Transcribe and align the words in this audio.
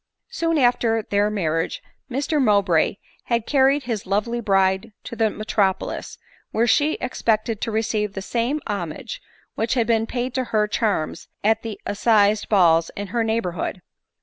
Soon 0.31 0.57
after 0.57 1.03
their 1.03 1.29
marriage, 1.29 1.83
Mr 2.09 2.41
Mowbray 2.41 2.95
had 3.25 3.45
carried 3.45 3.83
his 3.83 4.07
lovely 4.07 4.39
bride 4.41 4.93
to 5.03 5.15
the 5.15 5.29
metropolis, 5.29 6.17
where 6.49 6.65
she 6.65 6.93
expected 6.93 7.61
to 7.61 7.69
received 7.69 8.15
the 8.15 8.21
same 8.23 8.61
homage 8.65 9.21
which 9.53 9.75
had 9.75 9.85
been 9.85 10.07
paid 10.07 10.33
to 10.33 10.45
her 10.45 10.67
charms 10.67 11.27
at 11.43 11.61
the 11.61 11.79
assize 11.85 12.45
balls 12.45 12.89
in 12.95 13.09
her 13.09 13.23
neighborhood. 13.23 13.83